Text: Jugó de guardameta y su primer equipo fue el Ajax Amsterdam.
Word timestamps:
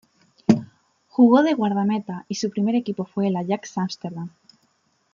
Jugó 1.09 1.43
de 1.43 1.53
guardameta 1.53 2.25
y 2.27 2.33
su 2.33 2.49
primer 2.49 2.73
equipo 2.73 3.05
fue 3.05 3.27
el 3.27 3.35
Ajax 3.35 3.77
Amsterdam. 3.77 4.31